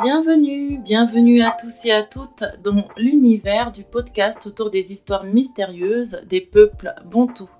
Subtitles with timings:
[0.00, 6.18] Bienvenue, bienvenue à tous et à toutes dans l'univers du podcast autour des histoires mystérieuses
[6.26, 7.50] des peuples bantous.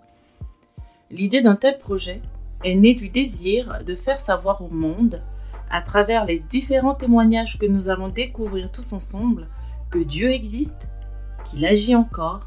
[1.11, 2.23] L'idée d'un tel projet
[2.65, 5.23] est née du désir de faire savoir au monde,
[5.71, 9.49] à travers les différents témoignages que nous allons découvrir tous ensemble,
[9.91, 10.89] que Dieu existe,
[11.45, 12.47] qu'il agit encore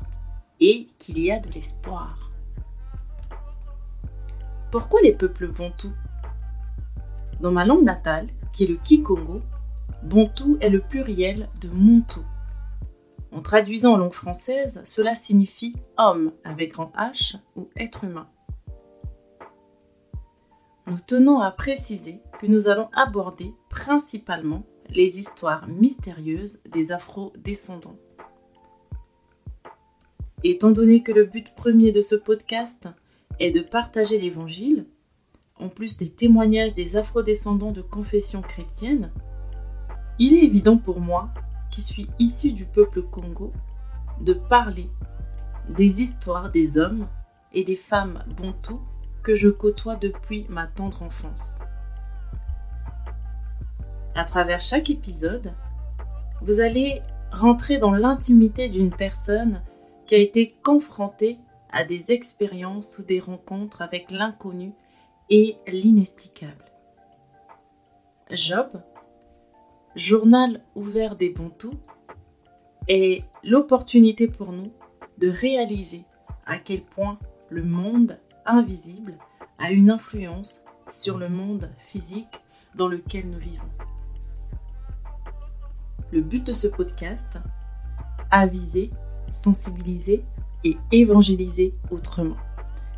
[0.59, 2.31] et qu'il y a de l'espoir.
[4.71, 5.93] Pourquoi les peuples bantous?
[7.39, 9.41] Dans ma langue natale, qui est le Kikongo,
[10.05, 12.23] Bontou est le pluriel de Montou.
[13.31, 18.29] En traduisant en langue française, cela signifie homme avec grand H ou être humain.
[20.85, 27.97] Nous tenons à préciser que nous allons aborder principalement les histoires mystérieuses des afro-descendants.
[30.43, 32.87] Étant donné que le but premier de ce podcast
[33.39, 34.85] est de partager l'Évangile,
[35.59, 39.11] en plus des témoignages des afro-descendants de confession chrétienne,
[40.19, 41.29] il est évident pour moi,
[41.71, 43.51] qui suis issu du peuple Congo,
[44.21, 44.89] de parler
[45.69, 47.07] des histoires des hommes
[47.53, 48.81] et des femmes bantous
[49.23, 51.59] que je côtoie depuis ma tendre enfance.
[54.13, 55.53] À travers chaque épisode,
[56.41, 59.61] vous allez rentrer dans l'intimité d'une personne
[60.05, 61.39] qui a été confrontée
[61.71, 64.71] à des expériences ou des rencontres avec l'inconnu
[65.29, 66.63] et l'inexplicable.
[68.31, 68.69] Job
[69.95, 71.79] Journal ouvert des Bantous
[72.89, 74.73] est l'opportunité pour nous
[75.19, 76.03] de réaliser
[76.45, 77.17] à quel point
[77.49, 79.17] le monde invisible
[79.57, 82.41] a une influence sur le monde physique
[82.75, 83.69] dans lequel nous vivons.
[86.11, 87.37] Le but de ce podcast,
[88.31, 88.91] aviser,
[89.31, 90.25] sensibiliser
[90.65, 92.37] et évangéliser autrement.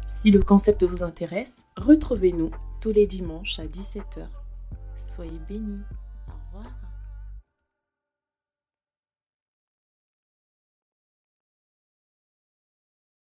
[0.08, 2.50] Si le concept vous intéresse, retrouvez-nous
[2.82, 4.26] tous les dimanches à 17h.
[4.96, 5.84] Soyez bénis.
[6.28, 6.87] Au revoir.